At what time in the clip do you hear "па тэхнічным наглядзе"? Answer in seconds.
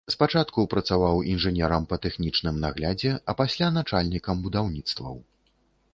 1.91-3.11